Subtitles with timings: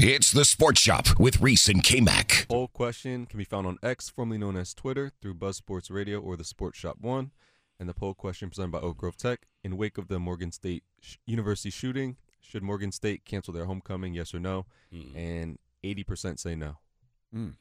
[0.00, 2.46] It's the Sports Shop with Reese and K Mac.
[2.48, 6.20] Poll question can be found on X, formerly known as Twitter, through Buzz Sports Radio
[6.20, 7.32] or the Sports Shop One.
[7.80, 9.46] And the poll question presented by Oak Grove Tech.
[9.64, 14.14] In wake of the Morgan State sh- University shooting, should Morgan State cancel their homecoming?
[14.14, 14.66] Yes or no?
[14.94, 15.16] Mm.
[15.16, 16.78] And 80% say no.
[17.34, 17.54] Mm.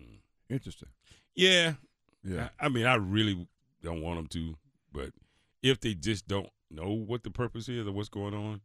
[0.48, 0.90] Interesting.
[1.34, 1.74] Yeah.
[2.24, 2.50] Yeah.
[2.60, 3.48] I, I mean, I really
[3.84, 4.58] don't want them to,
[4.92, 5.10] but
[5.64, 8.62] if they just don't know what the purpose is or what's going on,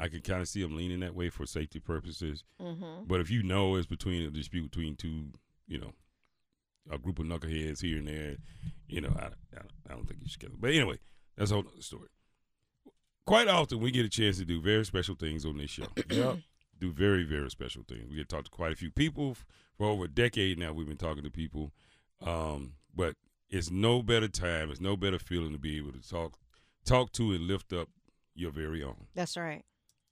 [0.00, 2.44] I can kind of see them leaning that way for safety purposes.
[2.60, 3.04] Mm-hmm.
[3.06, 5.32] But if you know it's between a dispute between two,
[5.66, 5.92] you know,
[6.90, 8.36] a group of knuckleheads here and there,
[8.86, 10.58] you know, I, I, I don't think you should kill them.
[10.60, 10.98] But anyway,
[11.36, 12.08] that's a whole other story.
[13.26, 15.86] Quite often, we get a chance to do very special things on this show.
[16.10, 16.38] Yep.
[16.80, 18.08] Do very, very special things.
[18.08, 19.36] We get to talk to quite a few people.
[19.76, 21.72] For over a decade now, we've been talking to people.
[22.24, 23.16] Um, but
[23.50, 26.38] it's no better time, it's no better feeling to be able to talk,
[26.84, 27.88] talk to and lift up
[28.36, 29.08] your very own.
[29.16, 29.64] That's right.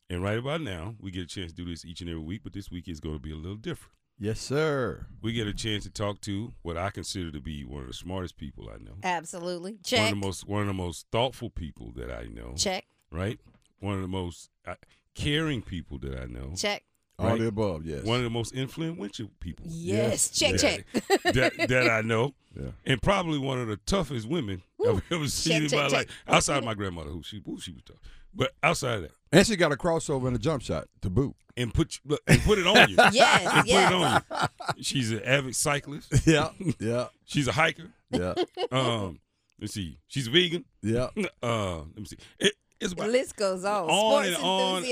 [0.08, 2.42] And right about now, we get a chance to do this each and every week,
[2.44, 3.92] but this week is going to be a little different.
[4.18, 5.06] Yes, sir.
[5.20, 7.94] We get a chance to talk to what I consider to be one of the
[7.94, 8.94] smartest people I know.
[9.02, 9.78] Absolutely.
[9.84, 9.98] Check.
[9.98, 12.54] One of the most one of the most thoughtful people that I know.
[12.56, 12.86] Check.
[13.10, 13.38] Right?
[13.80, 14.76] One of the most uh,
[15.14, 16.52] caring people that I know.
[16.56, 16.84] Check.
[17.18, 18.04] all the above, yes.
[18.04, 19.66] One of the most influential people.
[19.68, 20.30] Yes.
[20.30, 20.52] Check.
[20.52, 21.22] that, Check.
[21.34, 22.32] that, that I know.
[22.58, 22.70] Yeah.
[22.86, 24.96] And probably one of the toughest women Woo.
[24.96, 25.92] I've ever seen in check, my check.
[25.92, 26.22] life.
[26.26, 27.96] Outside of my grandmother, who she, who she was tough.
[28.36, 31.34] But outside of that, And she got a crossover and a jump shot to boot.
[31.56, 32.96] and put look, and put it on you.
[33.12, 33.50] Yes.
[33.56, 33.88] and yes.
[33.90, 34.82] put it on you.
[34.84, 36.12] She's an avid cyclist.
[36.26, 36.50] Yeah.
[36.78, 37.06] Yeah.
[37.24, 37.90] She's a hiker.
[38.10, 38.34] Yeah.
[38.70, 39.18] Um,
[39.60, 39.98] let's see.
[40.06, 40.64] She's a vegan.
[40.82, 41.08] Yeah.
[41.42, 42.16] Uh, let me see.
[42.38, 43.84] It, it's The list goes on.
[43.88, 44.82] On Sports and on, on.
[44.82, 44.90] She,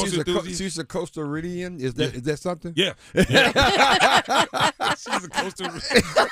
[0.00, 1.80] she's, a, co- she's a Costa Rican.
[1.80, 2.74] Is that is that something?
[2.76, 2.92] yeah.
[3.14, 3.52] yeah.
[4.96, 6.28] She's a Costa Rican.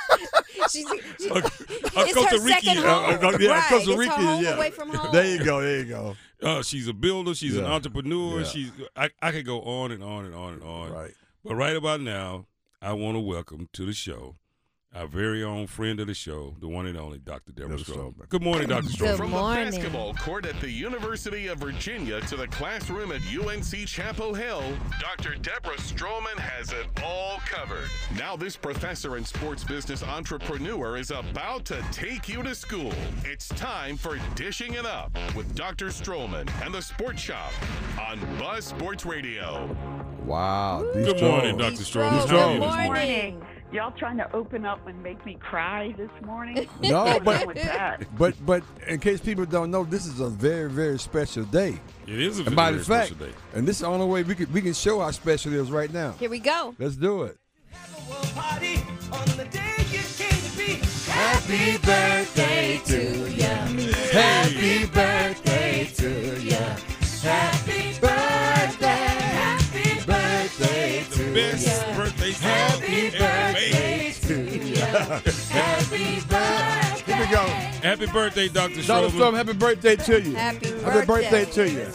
[0.70, 0.86] She's,
[1.18, 2.76] she, A, a it's Costa her second Rican.
[2.82, 3.18] home.
[3.24, 3.68] Uh, uh, yeah, right.
[3.70, 4.42] Costa Rican.
[4.42, 4.56] yeah.
[4.56, 5.10] away from home.
[5.12, 5.60] There you go.
[5.62, 6.16] There you go.
[6.42, 7.34] Uh, she's a builder.
[7.34, 8.40] She's an entrepreneur.
[8.40, 8.46] Yeah.
[8.46, 8.72] She's.
[8.96, 10.92] I, I could go on and on and on and on.
[10.92, 11.12] Right.
[11.44, 12.46] But right about now,
[12.82, 14.36] I want to welcome to the show
[14.92, 17.52] our very own friend of the show, the one and only Dr.
[17.52, 18.14] Deborah Deborah Stroman.
[18.14, 18.28] Stroman.
[18.28, 18.82] Good morning, Dr.
[18.82, 19.16] Good Stroman.
[19.16, 19.64] From morning.
[19.66, 24.64] the basketball court at the University of Virginia to the classroom at UNC Chapel Hill,
[25.00, 25.36] Dr.
[25.36, 27.88] Deborah Stroman has it all covered.
[28.18, 32.92] Now, this professor and sports business entrepreneur is about to take you to school.
[33.24, 35.86] It's time for Dishing It Up with Dr.
[35.86, 37.52] Stroman and the Sports Shop
[38.00, 39.76] on Buzz Sports Radio.
[40.24, 40.82] Wow.
[40.92, 41.56] Good morning.
[41.56, 41.76] Dr.
[41.84, 42.12] Strong.
[42.26, 42.28] Stroman.
[42.28, 43.46] Good How are you Good morning.
[43.72, 46.68] Y'all trying to open up and make me cry this morning?
[46.82, 48.02] No, but wrong with that?
[48.18, 51.78] but but in case people don't know, this is a very very special day.
[52.06, 53.32] It is a And by very fact, special day.
[53.54, 55.70] and this is the only way we can we can show how special it is
[55.70, 56.12] right now.
[56.18, 56.74] Here we go.
[56.78, 57.36] Let's do it.
[61.06, 63.92] Happy birthday to you.
[64.10, 66.56] Happy birthday to you.
[67.22, 68.09] Happy birthday.
[71.40, 74.14] Birthday The best birthday song Happy ever made.
[74.14, 74.34] to
[74.68, 74.76] you.
[75.50, 77.12] Happy birthday.
[77.12, 77.44] Here we go.
[77.82, 78.74] Happy birthday, Dr.
[78.82, 78.82] Dr.
[78.82, 79.10] Stroman.
[79.10, 80.34] Storm, happy birthday to you.
[80.34, 81.64] Happy Happy birthday birthday.
[81.66, 81.92] to you.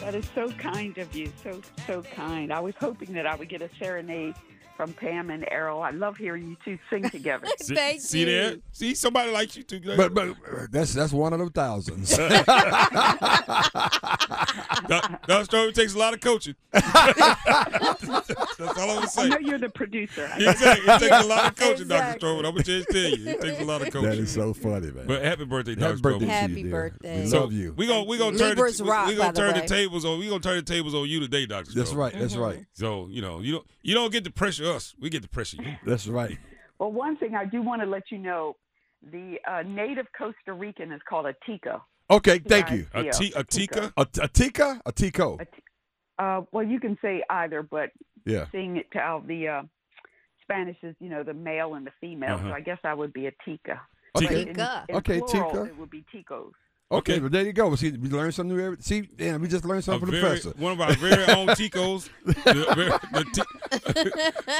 [0.00, 1.30] That is so kind of you.
[1.42, 2.52] So, so kind.
[2.52, 4.34] I was hoping that I would get a serenade
[4.80, 5.82] from Pam and Errol.
[5.82, 7.46] I love hearing you two sing together.
[7.60, 8.24] See, Thank see you.
[8.24, 8.54] there?
[8.72, 9.78] See, somebody likes you too.
[9.94, 10.34] But but uh,
[10.70, 12.16] that's that's one of them thousands.
[12.16, 12.46] Doc-
[15.26, 15.44] Dr.
[15.46, 16.54] Stroman takes a lot of coaching.
[16.72, 16.88] That's
[18.78, 20.30] all I'm gonna I know you're the producer.
[20.36, 20.92] Exactly.
[20.94, 22.18] It takes a lot of coaching, Exactly.
[22.20, 22.26] Dr.
[22.26, 22.38] Stroman.
[22.38, 24.08] I'm gonna just tell you, it takes a lot of coaching.
[24.10, 25.06] that is so funny, man.
[25.06, 25.88] But happy birthday, Dr.
[25.88, 27.22] Happy birthday Happy you, birthday.
[27.22, 27.74] We So love you.
[27.76, 29.66] We gonna we gonna turn Libras the, rock, we, we gonna by the turn the
[29.66, 31.72] tables on we gonna turn the tables on you today, Dr.
[31.74, 32.12] That's right.
[32.12, 32.42] That's Mm-hmm.
[32.42, 32.64] right.
[32.74, 34.94] So you know you don't you don't get to pressure us.
[35.00, 35.76] We get to pressure you.
[35.84, 36.38] That's right.
[36.78, 38.56] Well, one thing I do want to let you know,
[39.12, 41.84] the uh, native Costa Rican is called a tico.
[42.10, 42.86] Okay, thank you.
[42.94, 43.92] A, t- a tica.
[43.96, 44.80] A, a tica?
[44.86, 45.36] A tico?
[45.38, 45.50] A t-
[46.18, 47.90] Uh, well, you can say either, but
[48.26, 48.46] Yeah.
[48.52, 49.62] seeing it to how the uh,
[50.42, 52.48] Spanish is, you know, the male and the female, Uh-huh.
[52.48, 53.80] so I guess I would be a tica.
[54.16, 54.42] Okay.
[54.42, 54.84] In- Tica.
[54.88, 55.64] in Okay, plural, tica.
[55.66, 56.52] It would be ticos.
[56.92, 57.20] Okay, Okay.
[57.20, 57.74] well, there you go.
[57.76, 58.64] See, we learned something new.
[58.64, 60.60] Every, see, damn, we just learned A something from the very, professor.
[60.60, 62.32] one of our very own Ticos, the,
[63.12, 63.42] the t-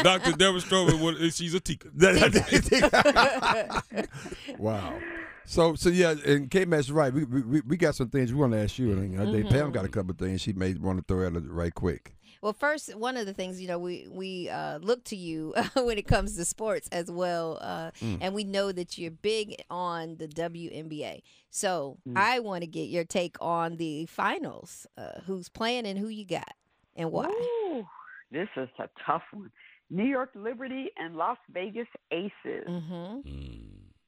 [0.04, 0.32] Dr.
[0.36, 1.88] Deborah Stroman, what- she's a Tico.
[4.58, 4.96] wow.
[5.44, 7.12] So, so yeah, and K Mac's right.
[7.12, 9.50] We, we we got some things we want to ask you, and uh, I think
[9.50, 9.92] Pam got a mm-hmm.
[9.92, 12.14] couple of things she may want to throw at us right quick.
[12.42, 15.98] Well, first, one of the things you know, we we uh, look to you when
[15.98, 18.18] it comes to sports as well, uh, Mm.
[18.22, 21.22] and we know that you're big on the WNBA.
[21.50, 22.16] So Mm.
[22.16, 24.86] I want to get your take on the finals.
[24.96, 26.54] Uh, who's playing and who you got,
[26.96, 27.26] and why?
[27.26, 27.86] Ooh,
[28.30, 29.50] this is a tough one.
[29.90, 32.66] New York Liberty and Las Vegas Aces.
[32.66, 33.20] Mm-hmm.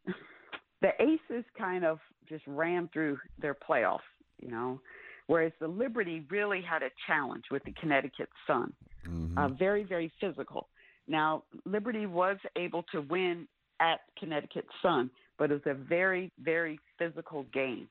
[0.80, 4.00] The Aces kind of just ran through their playoffs,
[4.40, 4.80] you know,
[5.26, 8.72] whereas the Liberty really had a challenge with the Connecticut Sun.
[9.06, 9.38] Mm-hmm.
[9.38, 10.68] Uh, very, very physical.
[11.08, 13.48] Now, Liberty was able to win
[13.80, 17.88] at Connecticut Sun, but it was a very, very physical game.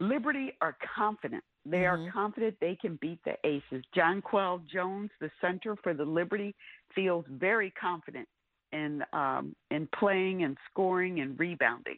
[0.00, 1.44] Liberty are confident.
[1.66, 3.84] They are confident they can beat the Aces.
[3.96, 6.54] Jonquel Jones, the center for the Liberty,
[6.94, 8.28] feels very confident
[8.72, 11.96] in um, in playing and scoring and rebounding,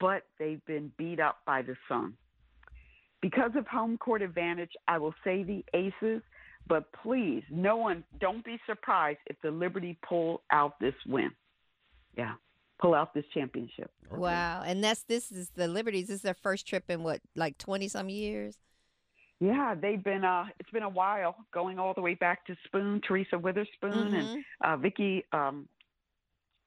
[0.00, 2.14] but they've been beat up by the Sun.
[3.22, 6.22] Because of home court advantage, I will say the Aces,
[6.66, 11.30] but please, no one, don't be surprised if the Liberty pull out this win.
[12.18, 12.34] Yeah,
[12.80, 13.90] pull out this championship.
[14.10, 16.08] Wow, and that's this is the Liberties.
[16.08, 18.58] This is their first trip in what, like twenty some years.
[19.40, 20.24] Yeah, they've been.
[20.24, 24.28] Uh, it's been a while, going all the way back to Spoon, Teresa Witherspoon, and
[24.28, 24.44] Mhm.
[24.64, 25.24] uh, Vickie.
[25.32, 25.68] Um,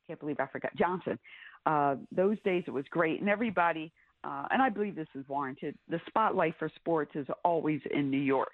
[0.08, 1.20] can't believe I forgot Johnson.
[1.66, 3.92] Uh, those days it was great, and everybody.
[4.26, 5.78] Uh, and I believe this is warranted.
[5.90, 8.54] The spotlight for sports is always in New York,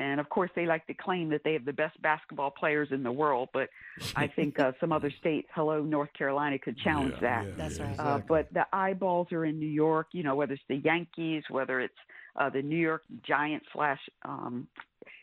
[0.00, 3.02] and of course they like to claim that they have the best basketball players in
[3.04, 3.48] the world.
[3.52, 3.68] But
[4.16, 7.46] I think uh, some other states, hello North Carolina, could challenge Yeah, that.
[7.46, 8.00] yeah, That's yeah, right.
[8.00, 10.08] Uh, but the eyeballs are in New York.
[10.12, 11.94] You know, whether it's the Yankees, whether it's
[12.36, 14.00] uh, the New York Giants slash.
[14.24, 14.66] Um,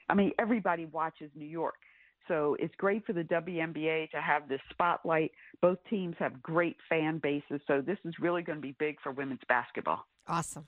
[0.09, 1.75] I mean, everybody watches New York.
[2.27, 5.31] So it's great for the WNBA to have this spotlight.
[5.61, 9.11] Both teams have great fan bases, so this is really going to be big for
[9.11, 10.05] women's basketball.
[10.27, 10.67] Awesome.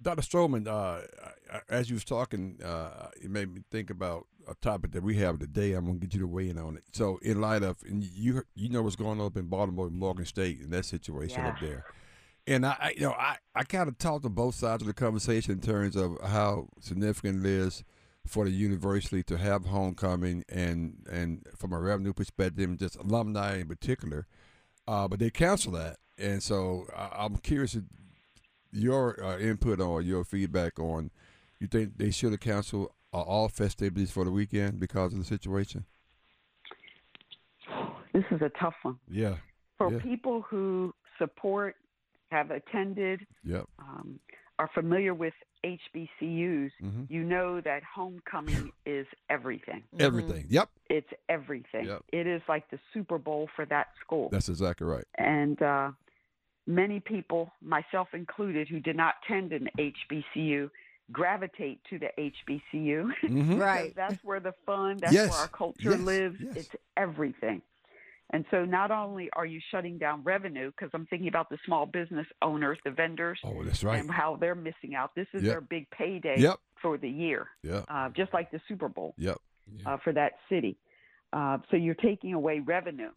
[0.00, 0.22] Dr.
[0.22, 1.06] Stroman, uh,
[1.52, 5.02] I- I- as you was talking, uh, it made me think about a topic that
[5.04, 5.74] we have today.
[5.74, 6.82] I'm gonna get you to weigh in on it.
[6.92, 9.96] So, in light of, and you you know what's going on up in Baltimore, and
[9.96, 11.84] Morgan State, and that situation up there,
[12.48, 14.92] and I, I you know, I, I kind of talked to both sides of the
[14.94, 17.84] conversation in terms of how significant it is
[18.26, 23.58] for the university to have homecoming, and and from a revenue perspective, and just alumni
[23.58, 24.26] in particular.
[24.86, 27.76] Uh, but they canceled that, and so I, I'm curious
[28.72, 31.10] your uh, input on your feedback on
[31.62, 35.24] you think they should have canceled uh, all festivities for the weekend because of the
[35.24, 35.84] situation?
[38.12, 39.36] This is a tough one Yeah.
[39.78, 39.98] for yeah.
[40.00, 41.76] people who support,
[42.30, 43.66] have attended, Yep.
[43.78, 44.18] um,
[44.62, 46.70] are familiar with HBCUs.
[46.80, 47.10] Mhm.
[47.10, 49.82] You know that homecoming is everything.
[49.98, 50.46] Everything.
[50.48, 50.68] Yep.
[50.88, 51.86] It's everything.
[51.86, 52.02] Yep.
[52.12, 54.28] It is like the Super Bowl for that school.
[54.30, 55.04] That's exactly right.
[55.18, 55.90] and uh,
[56.66, 60.70] many people, myself included, who did not attend an HBCU,
[61.10, 63.10] gravitate to the HBCU.
[63.22, 63.58] Mhm.
[63.70, 63.92] Right.
[63.96, 66.36] that's where the fun, that's Yes, where our culture yes, lives.
[66.40, 66.56] yes.
[66.56, 67.62] It's everything.
[68.34, 71.84] And so, not only are you shutting down revenue, because I'm thinking about the small
[71.84, 74.00] business owners, the vendors, Oh, that's right.
[74.00, 75.14] and how they're missing out.
[75.14, 75.52] This is Yep.
[75.52, 76.58] their big payday Yep.
[76.80, 77.84] for the year, Yep.
[77.88, 79.36] uh, just like the Super Bowl Yep.
[79.84, 80.78] uh, for that city.
[81.34, 83.10] Uh, so you're taking away revenue.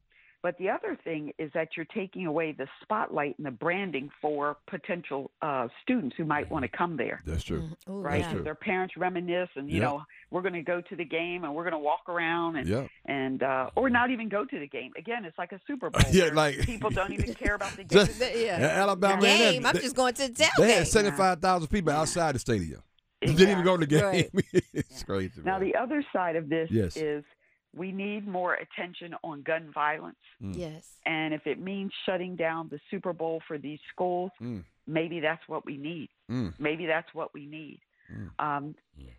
[0.46, 4.58] But the other thing is that you're taking away the spotlight and the branding for
[4.68, 7.24] potential uh, students who might want to come there.
[7.26, 7.62] That's true.
[7.64, 7.92] Mm-hmm.
[7.92, 8.44] Ooh, Right, That's true.
[8.44, 9.84] their parents reminisce, and you Yep.
[9.84, 12.68] know we're going to go to the game and we're going to walk around and
[12.70, 12.90] Yep.
[13.06, 14.92] and uh, or not even go to the game.
[14.96, 16.02] Again, it's like a Super Bowl.
[16.12, 18.06] Yeah, like- people don't even care about the game.
[18.06, 18.58] Just- Yeah.
[18.84, 19.56] Alabama Game.
[19.56, 20.50] A&M, I'm they- just going to the tailgate.
[20.60, 22.84] They had seventy-five thousand people outside the stadium.
[23.22, 24.30] Didn't even go to the game.
[24.54, 24.64] Right.
[24.74, 25.42] it's crazy.
[25.44, 25.62] Now, man.
[25.72, 26.96] the other side of this Yes.
[26.96, 27.24] is
[27.76, 30.18] we need more attention on gun violence.
[30.42, 30.58] Mm.
[30.58, 30.98] Yes.
[31.06, 34.64] And if it means shutting down the Super Bowl for these schools, Mm.
[34.88, 36.10] maybe that's what we need.
[36.32, 36.54] Mm.
[36.60, 37.80] Maybe that's what we need.
[38.12, 38.30] Mm.
[38.40, 38.76] Um,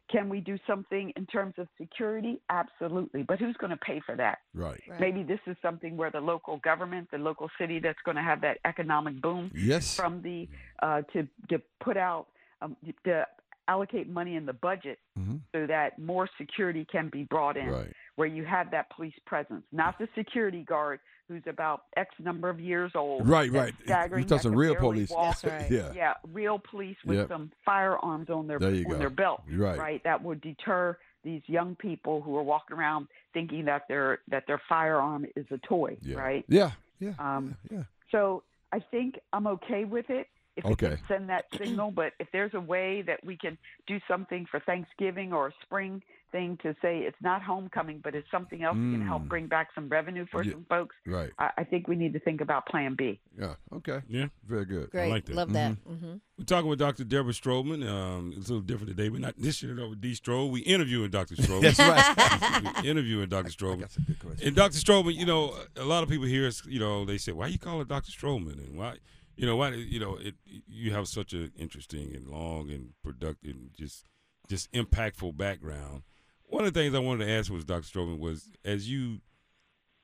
[0.08, 2.40] can we do something in terms of security?
[2.50, 3.24] Absolutely.
[3.24, 4.38] But who's going to pay for that?
[4.54, 4.80] Right.
[4.88, 5.00] Right.
[5.00, 8.40] Maybe this is something where the local government, the local city that's going to have
[8.42, 9.96] that economic boom Yes.
[9.96, 10.48] from the
[10.82, 12.28] uh, to to put out
[12.62, 13.26] um, to
[13.68, 15.40] allocate money in the budget Mhm.
[15.52, 17.92] so that more security can be brought in Right.
[18.16, 22.60] Where you have that police presence, not the security guard who's about X number of
[22.60, 23.28] years old.
[23.28, 23.74] Right, right.
[23.84, 25.10] Staggering, You're talking real police.
[25.10, 25.40] walk.
[25.40, 25.70] That's right.
[25.70, 25.92] yeah.
[25.94, 27.28] Yeah, real police with Yep.
[27.28, 28.98] some firearms on their There you on go.
[28.98, 29.42] their belt.
[29.50, 29.78] Right.
[29.78, 30.04] Right.
[30.04, 34.60] That would deter these young people who are walking around thinking that their that their
[34.68, 35.96] firearm is a toy.
[36.00, 36.16] Yeah.
[36.16, 36.44] Right.
[36.48, 36.70] Yeah.
[37.00, 37.14] Yeah.
[37.18, 37.82] Um, yeah.
[38.12, 40.88] So I think I'm okay with it if we Okay.
[40.96, 41.90] can send that signal.
[41.90, 46.02] But if there's a way that we can do something for Thanksgiving or a spring
[46.32, 49.28] thing to say it's not homecoming, but it's something else that can help Mm.
[49.28, 50.52] bring back some revenue for Yeah.
[50.52, 51.30] some folks, Right.
[51.38, 53.20] I, I think we need to think about Plan B.
[53.38, 53.54] Yeah.
[53.72, 54.00] Okay.
[54.08, 54.26] Yeah.
[54.44, 54.90] Very good.
[54.90, 55.08] Great.
[55.08, 55.36] like that.
[55.36, 55.76] Love that.
[55.86, 57.04] hmm We're talking with Dr.
[57.04, 57.88] Deborah Stroman.
[57.88, 59.08] Um, it's a little different today.
[59.08, 60.14] We're not dishing it over D.
[60.14, 60.50] Stroll.
[60.50, 61.36] We interviewing Dr.
[61.36, 61.62] Stroman.
[61.62, 62.82] That's right.
[62.82, 63.50] we interviewing Dr.
[63.50, 63.80] Stroman.
[63.80, 64.48] That's a good question.
[64.48, 64.78] And Dr.
[64.78, 67.80] Stroman, you know, a lot of people here, you know, they say, why you call
[67.80, 68.10] it Dr.
[68.10, 68.58] Stroman?
[68.66, 68.96] And why,
[69.36, 73.54] you know, why, you know, it, you have such an interesting and long and productive
[73.54, 74.06] and just,
[74.48, 76.02] just impactful background.
[76.44, 77.82] One of the things I wanted to ask was Dr.
[77.82, 79.20] Stroman was as you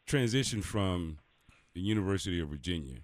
[0.07, 1.19] transitioned from
[1.75, 2.99] the University of Virginia,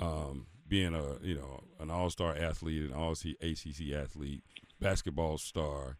[0.00, 4.42] um, being a, you know, an all-star athlete, an all ACC athlete,
[4.80, 5.98] basketball star,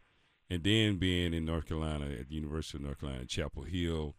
[0.49, 4.17] and then being in North Carolina at the University of North Carolina, Chapel Hill,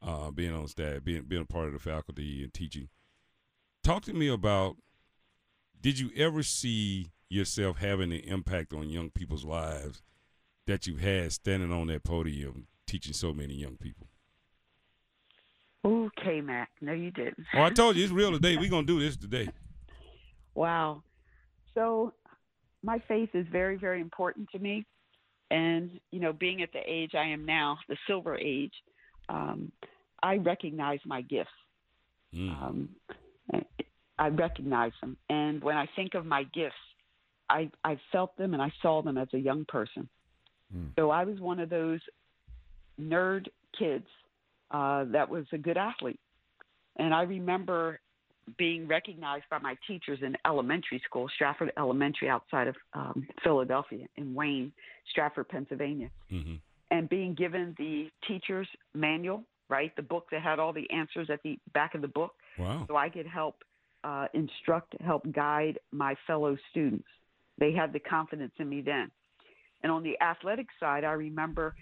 [0.00, 2.88] uh, being on staff, being being a part of the faculty and teaching.
[3.82, 4.76] Talk to me about.
[5.84, 10.00] Did you ever see yourself having an impact on young people's lives
[10.66, 14.06] that you had standing on that podium teaching so many young people?
[15.84, 16.70] Okay, Mac.
[16.80, 17.44] No, you didn't.
[17.52, 18.56] Oh, I told you it's real today.
[18.56, 19.50] We're gonna do this today.
[20.54, 21.02] Wow.
[21.74, 22.14] So
[22.82, 24.86] my faith is very, very important to me.
[25.50, 28.72] And, you know, being at the age I am now, the silver age,
[29.28, 29.70] um,
[30.22, 31.50] I recognize my gifts.
[32.34, 32.62] Mm.
[32.62, 32.88] Um,
[34.18, 35.16] I recognize them.
[35.28, 36.74] And when I think of my gifts,
[37.50, 40.08] I, I felt them and I saw them as a young person.
[40.96, 42.00] So I was one of those
[43.00, 43.46] nerd
[43.78, 44.06] kids
[44.70, 46.18] uh, that was a good athlete.
[46.96, 48.00] And I remember
[48.58, 54.34] being recognized by my teachers in elementary school, Strafford Elementary outside of um, Philadelphia, in
[54.34, 54.72] Wayne,
[55.10, 56.54] Strafford, Pennsylvania, Mm-hmm.
[56.90, 59.94] and being given the teacher's manual, right?
[59.96, 62.32] The book that had all the answers at the back of the book.
[62.58, 62.84] Wow.
[62.88, 63.56] So I could help
[64.04, 67.08] uh, instruct, help guide my fellow students.
[67.58, 69.10] They had the confidence in me then.
[69.82, 71.74] And on the athletic side, I remember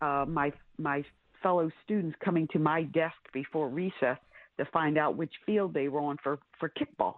[0.00, 1.04] uh, my my
[1.42, 4.18] fellow students coming to my desk before recess
[4.58, 7.16] to find out which field they were on for for kickball.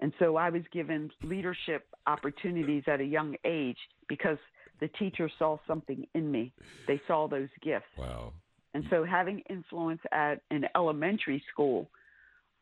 [0.00, 4.38] And so I was given leadership opportunities at a young age because
[4.80, 6.52] the teacher saw something in me.
[6.86, 7.86] They saw those gifts.
[7.96, 8.32] Wow.
[8.74, 11.88] And so having influence at an elementary school,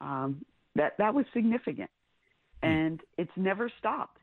[0.01, 0.45] um,
[0.77, 1.91] that that was significant,
[2.63, 4.19] and it's never stopped.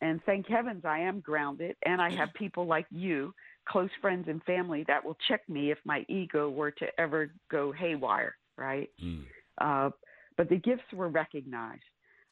[0.00, 3.32] And thank heavens I am grounded, and I have people like you,
[3.66, 7.72] close friends and family, that will check me if my ego were to ever go
[7.72, 8.90] haywire, right?
[9.02, 9.24] Mm.
[9.58, 9.90] Uh,
[10.36, 11.82] but the gifts were recognized.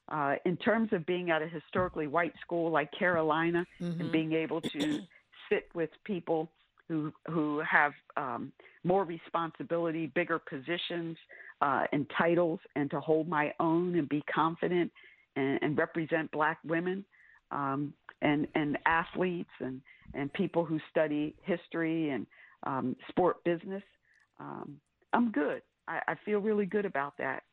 [0.08, 4.60] Uh, in terms of being at a historically white school like Carolina and being able
[4.60, 5.00] to
[5.48, 6.50] sit with people
[6.88, 8.52] who who have um,
[8.84, 11.16] more responsibility, bigger positions
[11.62, 14.90] uh, and titles, and to hold my own and be confident
[15.36, 17.04] and, and represent Black women
[17.50, 19.80] um, and and athletes and
[20.14, 22.26] and people who study history and
[22.64, 23.82] um, sport business.
[24.40, 24.76] Um,
[25.12, 25.62] I'm good.
[25.88, 27.44] I, I feel really good about that.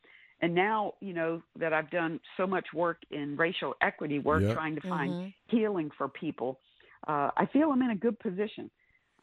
[0.42, 4.54] And now, you know, that I've done so much work in racial equity work, Yep.
[4.54, 5.32] trying to find Mhm.
[5.48, 6.60] healing for people,
[7.06, 8.70] uh, I feel I'm in a good position.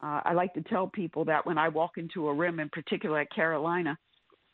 [0.02, 3.20] Uh, I like to tell people that when I walk into a room, in particular
[3.20, 3.98] at Carolina,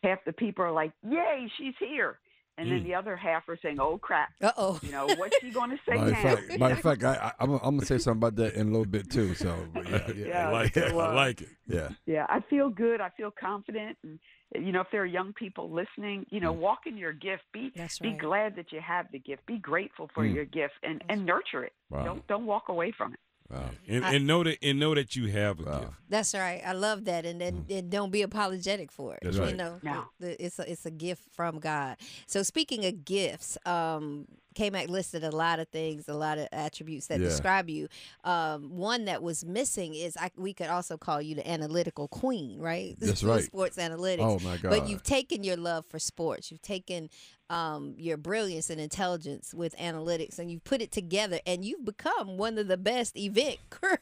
[0.05, 2.19] half the people are like, "Yay, she's here,"
[2.59, 2.85] and then Mm.
[2.85, 4.79] the other half are saying, "Oh crap!" Uh oh.
[4.83, 6.23] You know, what's she going to say Matter of now?
[6.37, 8.69] fact, matter of fact, I, I, I'm, gonna- I'm gonna say something about that in
[8.69, 9.35] a little bit too.
[9.35, 9.83] So, yeah,
[10.15, 10.91] yeah, Yeah, I like it.
[10.91, 11.49] so, I uh, like it.
[11.67, 11.89] yeah.
[12.07, 13.01] Yeah, I feel good.
[13.01, 14.19] I feel confident, and
[14.55, 17.43] you know, if there are young people listening, you know, walk in your gift.
[17.53, 19.45] Be That's be glad that you have the gift.
[19.47, 20.35] Be grateful for Mm.
[20.35, 21.73] your gift, and and nurture it.
[21.91, 22.05] Wow.
[22.05, 23.19] Don't don't walk away from it.
[23.55, 23.71] Wow.
[23.89, 25.79] And, I- and know that and know that you have a Wow.
[25.81, 25.93] gift.
[26.09, 26.63] That's right.
[26.67, 29.21] I love that, and and, and don't be apologetic for it.
[29.23, 29.57] That's You right.
[29.57, 30.05] know, No.
[30.21, 31.97] the, the, it's a it's a gift from God.
[32.27, 37.09] So speaking of gifts, um, K-Mac listed a lot of things, a lot of attributes
[37.09, 37.27] that Yeah.
[37.29, 37.89] describe you.
[38.25, 42.59] Um, one that was missing is I, we could also call you the analytical queen,
[42.61, 42.97] right?
[43.01, 43.45] That's right.
[43.45, 44.21] Sports analytics.
[44.21, 44.71] Oh my God.
[44.71, 46.51] But you've taken your love for sports.
[46.51, 47.11] You've taken
[47.51, 52.39] um, your brilliance and intelligence with analytics, and you've put it together, and you've become
[52.39, 53.99] one of the best event cur-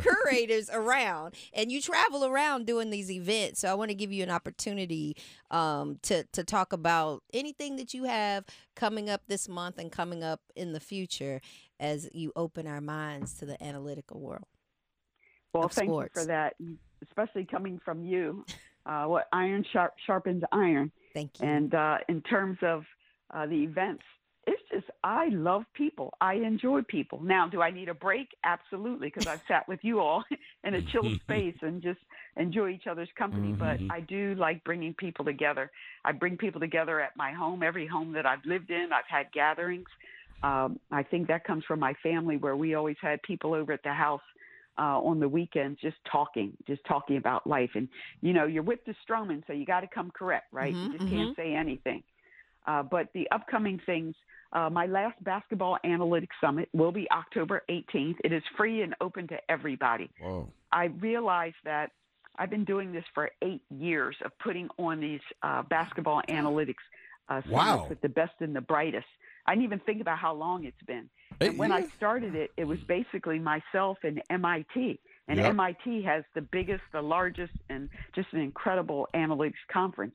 [0.00, 1.34] curators around.
[1.54, 3.60] And you travel around doing these events.
[3.60, 5.16] So I want to give you an opportunity
[5.50, 8.44] um, to to talk about anything that you have
[8.80, 11.40] coming up this month and coming up in the future
[11.78, 14.46] as you open our minds to the analytical world.
[15.52, 16.12] Well, Of thank sports.
[16.16, 16.54] you for that,
[17.06, 18.44] especially coming from you.
[18.86, 21.46] Uh, what iron sharp, sharpens iron, Thank you.
[21.46, 22.84] and uh, in terms of
[23.34, 24.02] uh, the events,
[24.46, 26.14] it's just I love people.
[26.20, 27.20] I enjoy people.
[27.22, 28.28] Now, do I need a break?
[28.42, 30.24] Absolutely, because I've sat with you all
[30.64, 32.00] in a chill space and just
[32.36, 33.54] enjoy each other's company.
[33.58, 35.70] But I do like bringing people together.
[36.04, 37.62] I bring people together at my home.
[37.62, 39.88] Every home that I've lived in, I've had gatherings.
[40.42, 43.82] Um, I think that comes from my family, where we always had people over at
[43.82, 44.22] the house
[44.78, 47.70] uh, on the weekends, just talking, just talking about life.
[47.74, 47.88] And
[48.22, 50.74] you know, you're with the Stroman, so you got to come correct, right?
[50.74, 52.02] Mhm, you just can't say anything.
[52.66, 54.14] Uh, but the upcoming things,
[54.52, 58.16] uh, my last basketball analytics summit will be October 18th.
[58.24, 60.10] It is free and open to everybody.
[60.20, 60.48] Whoa.
[60.72, 61.90] I realize that
[62.40, 66.76] I've been doing this for eight years of putting on these uh, basketball analytics
[67.28, 67.86] uh, Wow.
[67.90, 69.06] with the best and the brightest.
[69.46, 71.10] I didn't even think about how long it's been.
[71.42, 74.98] And when I started it, it was basically myself and MIT.
[75.28, 75.46] And Yep.
[75.50, 80.14] MIT has the biggest, the largest, and just an incredible analytics conference.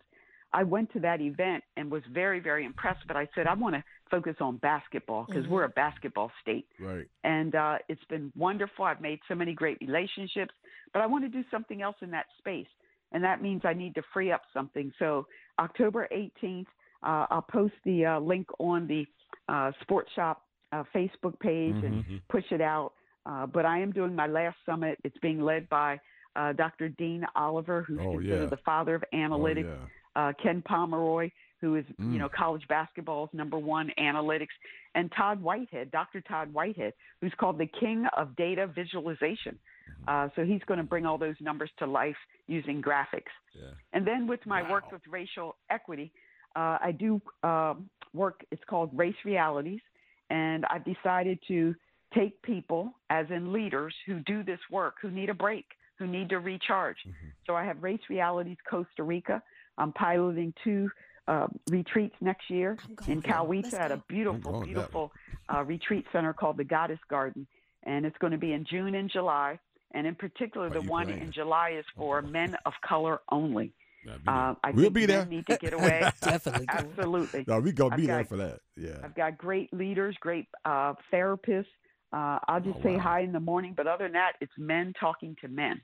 [0.59, 3.03] I went to that event and was very, very impressed.
[3.07, 5.49] But I said, I want to focus on basketball because Mhm.
[5.49, 7.07] we're a basketball state Right.
[7.23, 8.85] and uh, it's been wonderful.
[8.85, 10.53] I've made so many great relationships,
[10.93, 12.71] but I want to do something else in that space,
[13.11, 14.93] and that means I need to free up something.
[14.97, 15.27] So
[15.59, 16.67] October 18th,
[17.03, 19.05] uh, I'll post the uh, link on the
[19.49, 22.21] uh, Sports Shop uh, Facebook page and Mhm.
[22.29, 22.93] push it out.
[23.25, 24.97] Uh, but I am doing my last summit.
[25.03, 25.99] It's being led by
[26.37, 26.89] uh, Dr.
[26.89, 28.55] Dean Oliver, who's Oh, considered yeah.
[28.55, 29.87] the father of analytics Oh, yeah.
[30.15, 31.29] Uh, Ken Pomeroy,
[31.61, 32.13] who is Mm.
[32.13, 34.55] you know college basketball's number one analytics,
[34.95, 36.21] and Todd Whitehead, Dr.
[36.21, 39.57] Todd Whitehead, who's called the king of data visualization.
[39.57, 40.09] Mm-hmm.
[40.09, 42.17] Uh, so he's going to bring all those numbers to life
[42.47, 43.33] using graphics.
[43.53, 43.71] Yeah.
[43.93, 46.11] And then with my work with racial equity,
[46.55, 48.45] uh, I do um work.
[48.51, 49.81] It's called Race Realities,
[50.29, 51.75] and I've decided to
[52.13, 55.65] take people, as in leaders, who do this work, who need a break,
[55.99, 56.97] who need to recharge.
[57.45, 59.41] So I have Race Realities Costa Rica.
[59.77, 60.89] I'm piloting two
[61.27, 62.77] uh, retreats next year
[63.07, 63.27] in for.
[63.29, 65.11] Cahuita at a beautiful, going to that beautiful
[65.53, 67.47] uh, retreat center called the Goddess Garden,
[67.83, 69.59] and it's going to be in June and July.
[69.91, 71.21] And in particular, the one playing?
[71.21, 73.71] in July is for men of color only.
[74.07, 74.33] I'll be there.
[74.35, 75.25] Uh, I We'll think be men there.
[75.25, 76.11] need to get away.
[76.21, 76.65] Definitely.
[76.69, 77.45] Absolutely.
[77.47, 78.59] No, we gonna I've be there for that.
[78.75, 78.97] Yeah.
[79.03, 81.65] I've got great leaders, great uh, therapists.
[82.13, 82.99] Uh, I'll just Oh, say wow.
[83.01, 85.81] hi in the morning, but other than that, it's men talking to men.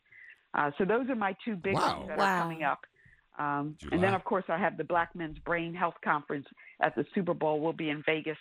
[0.54, 2.00] Uh, so those are my two big Wow.
[2.00, 2.26] ones that Wow.
[2.26, 2.86] are coming up.
[3.42, 6.46] Um, and then, of course, I have the Black Men's Brain Health Conference
[6.82, 7.60] at the Super Bowl.
[7.60, 8.38] We'll be in Vegas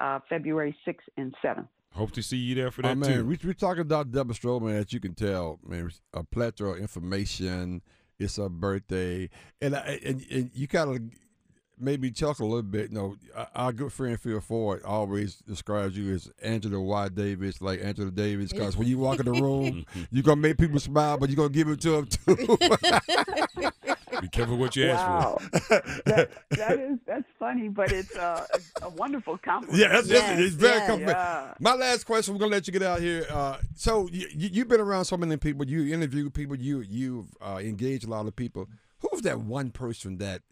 [0.00, 1.66] uh, February 6th and 7th.
[1.90, 3.24] Hope to see you there for that Oh, man, too.
[3.24, 7.82] we, we're talking about Deborah Stroman, as you can tell, man, a plethora of information.
[8.18, 9.28] It's her birthday,
[9.60, 11.02] and I, and, and you kind of
[11.78, 12.90] made me chuckle a little bit.
[12.90, 17.08] You know, our- our good friend Phil Ford always describes you as Angela Y.
[17.10, 20.78] Davis, like Angela Davis, because when you walk in the room, you're gonna make people
[20.80, 22.58] smile, but you're gonna give it to them too.
[24.20, 25.38] Be careful what you ask Wow,
[26.06, 28.46] that, that is that's funny, but it's uh,
[28.80, 29.78] a, a wonderful compliment.
[29.78, 30.86] yeah, that's, that's Yes, it's very yes.
[30.86, 31.18] compliment.
[31.18, 31.54] Yeah.
[31.60, 33.26] My last question, we're gonna let you get out here.
[33.28, 35.66] Uh, so you, you, you've been around so many people.
[35.66, 36.56] You interview people.
[36.56, 38.68] You you've uh, engaged a lot of people.
[39.00, 40.42] Who's that one person that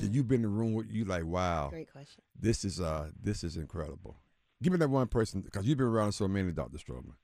[0.00, 0.90] that you've been in the room with?
[0.90, 1.70] You like, wow, Mm.
[1.70, 2.22] Great question.
[2.38, 4.16] this is uh this is incredible.
[4.62, 7.14] Give me that one person because you've been around so many, Doctor Stroman.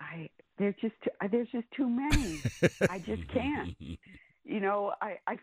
[0.00, 2.40] I there's just too, there's just too many.
[2.90, 3.74] I just can't.
[4.44, 5.36] You know, I, I,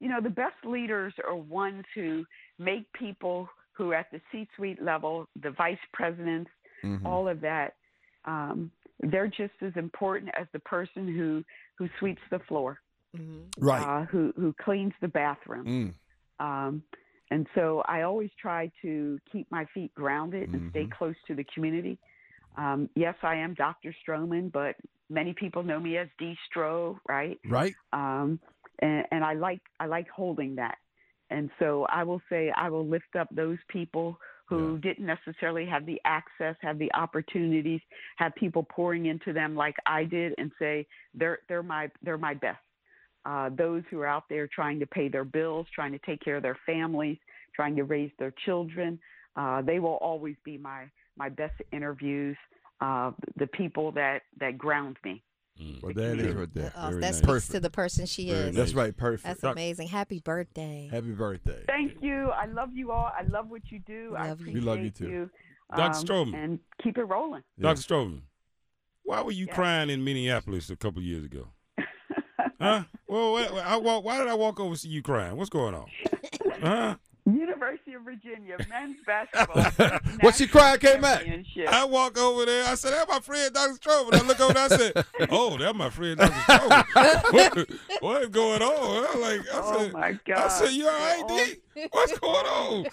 [0.00, 2.24] you know, the best leaders are ones who
[2.58, 6.50] make people who are at the C-suite level, the vice presidents,
[6.84, 7.04] Mhm.
[7.04, 7.74] all of that.
[8.24, 11.44] Um, they're just as important as the person who
[11.78, 12.78] who sweeps the floor,
[13.16, 13.82] hmm Right.
[13.82, 15.94] uh, who who cleans the bathroom.
[16.40, 16.44] Mm.
[16.44, 16.82] Um,
[17.30, 20.90] and so I always try to keep my feet grounded and stay Mhm.
[20.90, 21.98] close to the community.
[22.56, 23.94] Um, yes, I am Dr.
[24.06, 24.76] Stroman, but
[25.08, 26.36] many people know me as D.
[26.46, 27.38] Stro, right?
[27.46, 27.74] Right.
[27.92, 28.38] Um,
[28.80, 30.76] and, and I like I like holding that.
[31.30, 35.86] And so I will say I will lift up those people who didn't necessarily have
[35.86, 37.80] the access, have the opportunities,
[38.16, 42.34] have people pouring into them like I did, and say they're they're my they're my
[42.34, 42.60] best.
[43.24, 46.36] Uh, those who are out there trying to pay their bills, trying to take care
[46.36, 47.18] of their families,
[47.54, 48.98] trying to raise their children,
[49.36, 50.84] uh, they will always be my
[51.16, 52.36] my best interviews.
[52.80, 55.22] Uh, the people that that ground me.
[55.60, 55.82] Mm.
[55.82, 56.72] Well, that is right there.
[56.74, 57.16] Uh, Very that nice.
[57.18, 57.52] speaks Perfect.
[57.52, 58.56] to the person she Very is.
[58.56, 58.96] That's right.
[58.96, 59.24] Perfect.
[59.24, 59.86] That's Doc- amazing.
[59.88, 60.88] Happy birthday.
[60.90, 61.62] Happy birthday.
[61.68, 62.30] Thank you.
[62.30, 63.12] I love you all.
[63.16, 64.16] I love what you do.
[64.16, 64.54] I Love you.
[64.54, 65.30] We love you too.
[65.76, 65.98] Dr.
[65.98, 66.34] Um, Stroman.
[66.44, 67.42] And keep it rolling.
[67.58, 67.62] Yeah.
[67.74, 67.80] Dr.
[67.82, 68.22] Stroman,
[69.04, 69.54] why were you Yeah.
[69.54, 71.48] crying in Minneapolis a couple years ago?
[72.62, 72.84] Huh?
[73.08, 75.36] Well, why, I walk, why did I walk over to see you crying?
[75.36, 75.86] What's going on?
[76.60, 76.96] Huh?
[77.24, 79.98] University of Virginia men's basketball.
[80.22, 81.24] What she crying came back?
[81.68, 82.66] I walk over there.
[82.66, 83.74] I said, "That's my friend, Dr.
[83.74, 84.64] Stroman." I look over there.
[84.64, 86.32] I said, "Oh, that's my friend, Dr.
[86.32, 87.68] Stroman." what,
[88.02, 89.06] what is going on?
[89.14, 90.38] I'm like, I Oh said, my God!
[90.38, 91.86] I said, "You all right, all- D?
[91.92, 92.86] What's going on?"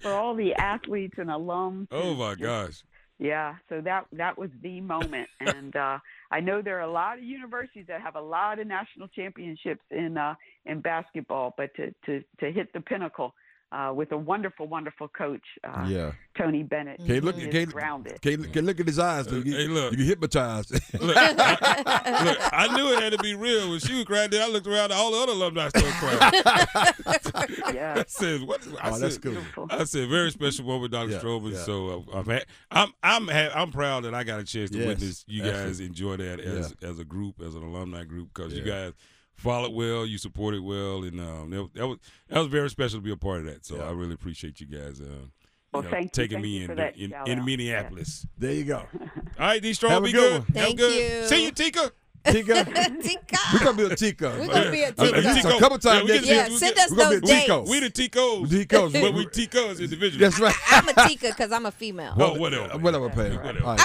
[0.00, 1.88] For all the athletes and alums.
[1.90, 2.84] oh my just- gosh!
[3.18, 5.98] Yeah, so that that was the moment, and uh,
[6.34, 9.84] I know there are a lot of universities that have a lot of national championships
[9.92, 10.34] in uh,
[10.66, 13.34] in basketball, but to to to hit the pinnacle
[13.72, 16.12] uh, with a wonderful, wonderful coach, uh, Yeah.
[16.38, 17.00] Tony Bennett.
[17.06, 18.20] Can't look, He is can't, grounded.
[18.22, 19.26] can't, can't look at his eyes.
[19.26, 19.36] though.
[19.38, 19.92] You, Hey, look.
[19.92, 20.70] you get hypnotized.
[21.00, 23.70] Look, I, look, I knew it had to be real.
[23.70, 26.42] When she was crying, then I looked around, all the other alumni started crying.
[27.74, 27.94] Yeah.
[27.98, 29.66] I said, "What?" I Oh, said, that's cool.
[29.70, 31.10] I said, "Very special moment, Dr.
[31.10, 31.58] Yeah, Stroman." yeah.
[31.64, 34.78] So uh, I'm, ha- I'm, I'm, ha- I'm proud that I got a chance to
[34.78, 35.80] Yes, witness you guys excellent.
[35.80, 38.92] enjoy that as as a group, as an alumni group, because you guys
[39.34, 43.02] followed well, you supported well, and um, that, that was that was very special to
[43.04, 43.64] be a part of that.
[43.66, 43.88] So Yeah.
[43.88, 45.00] I really appreciate you guys.
[45.00, 45.30] Uh, you
[45.72, 46.10] Well, know, thank you.
[46.10, 47.44] taking Thank me you in for in, in out.
[47.44, 48.26] Minneapolis.
[48.38, 48.76] there you go.
[48.98, 50.32] All right, D Strong, Have a be good good.
[50.32, 50.40] one.
[50.42, 51.22] Have Thank good.
[51.22, 51.26] you.
[51.28, 51.90] See you, Tica.
[52.26, 52.64] Tica.
[53.02, 53.38] Tica.
[53.52, 54.38] We're going to be a Tica.
[54.38, 55.16] We're gonna be a Uh, Tica.
[55.18, 57.32] at least a couple times Yeah, we get- Yeah, we send get- us those be
[57.50, 58.48] a We the Ticos.
[58.66, 58.92] Ticos.
[59.02, 60.24] but we Ticos individually.
[60.24, 60.54] That's right.
[60.68, 62.14] I'm a Tica because I'm a female.
[62.16, 62.78] Oh, whatever.
[62.78, 63.34] Whatever, Pam.
[63.44, 63.76] Whatever.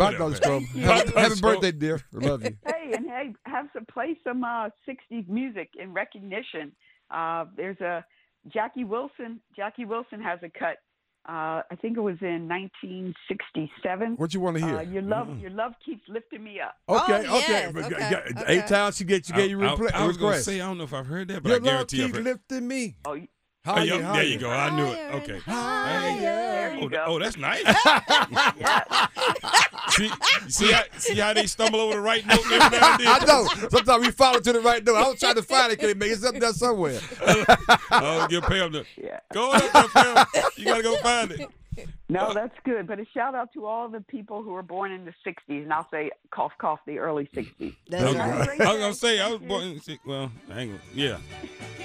[0.00, 0.18] All right.
[0.18, 0.30] Bye, Whatever.
[0.30, 0.36] Dr.
[0.36, 0.64] Strom.
[0.64, 2.00] Happy, happy birthday, dear.
[2.14, 2.56] I love you.
[2.66, 6.72] hey, and hey, have some play some uh, '60s music in recognition.
[7.10, 8.04] Uh, there's a
[8.48, 9.40] Jackie Wilson.
[9.54, 10.78] Jackie Wilson has a cut.
[11.28, 14.14] Uh, I think it was in 1967.
[14.16, 14.78] What you want to hear?
[14.78, 16.74] Uh, your love, your love keeps lifting me up.
[16.88, 17.46] Okay, Oh, okay.
[17.48, 18.52] yes, But okay, g- g- okay.
[18.58, 19.92] Eight times she get you gave you I, I, replay.
[19.92, 21.60] I was going to say, I don't know if I've heard that, but Your I
[21.60, 22.96] love guarantee keep I've heard lifting me.
[23.04, 23.28] Oh, you-
[23.64, 24.50] Oh, yeah, there you go.
[24.50, 24.98] I knew it.
[24.98, 25.34] Higher Okay.
[25.34, 25.42] and
[26.16, 26.20] Hey.
[26.20, 27.04] there you Oh, go.
[27.06, 27.62] oh, that's nice.
[28.58, 29.06] yeah.
[29.92, 30.10] See,
[30.48, 33.08] see, how, see how they stumble over the right note every now and then?
[33.22, 33.46] I know.
[33.68, 34.96] Sometimes we follow to the right note.
[34.96, 35.78] I was trying to find it.
[35.78, 37.00] Can't make it up there somewhere.
[37.90, 38.84] I'll give Pam the.
[38.96, 39.20] Yeah.
[39.32, 40.26] Go on up there, Pam.
[40.56, 41.48] You got to go find it.
[42.08, 42.86] No, that's good.
[42.86, 45.72] But a shout out to all the people who were born in the 60s, and
[45.72, 47.74] I'll say cough, cough, the early 60s.
[47.88, 48.60] That's I was, right.
[48.60, 51.18] I was going to say, I was born in, six- well, I ain't gonna, yeah.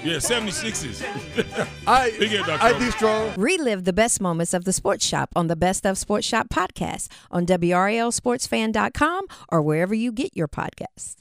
[0.04, 1.68] Yeah, 76s.
[1.86, 2.62] I, Big head, Dr.
[2.62, 2.80] I Strom.
[2.80, 3.34] D strong.
[3.36, 7.08] Relive the best moments of the Sports Shop on the Best of Sports Shop podcast
[7.30, 11.16] on WRALSportsFan.com or wherever you get your podcasts.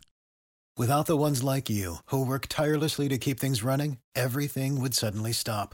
[0.77, 5.31] Without the ones like you, who work tirelessly to keep things running, everything would suddenly
[5.31, 5.73] stop.